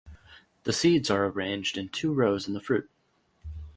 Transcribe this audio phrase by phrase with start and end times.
[0.63, 2.89] The seeds are arranged in two rows in the fruit.